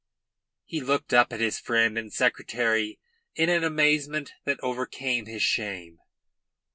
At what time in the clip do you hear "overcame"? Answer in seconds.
4.63-5.27